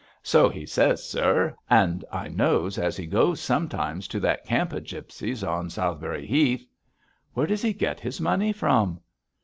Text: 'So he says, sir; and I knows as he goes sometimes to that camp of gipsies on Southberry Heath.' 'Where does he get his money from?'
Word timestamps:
'So 0.23 0.49
he 0.49 0.65
says, 0.65 1.07
sir; 1.07 1.55
and 1.69 2.03
I 2.11 2.27
knows 2.27 2.79
as 2.79 2.97
he 2.97 3.05
goes 3.05 3.39
sometimes 3.39 4.07
to 4.07 4.19
that 4.21 4.43
camp 4.47 4.73
of 4.73 4.83
gipsies 4.83 5.43
on 5.43 5.69
Southberry 5.69 6.25
Heath.' 6.25 6.65
'Where 7.35 7.45
does 7.45 7.61
he 7.61 7.71
get 7.71 7.99
his 7.99 8.19
money 8.19 8.51
from?' 8.51 8.99